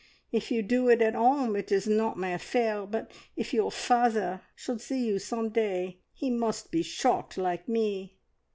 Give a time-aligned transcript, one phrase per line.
[0.31, 4.41] If you do it at 'ome, it is not my affair, but if your father
[4.55, 8.17] should see you some day, he must be shocked like me!"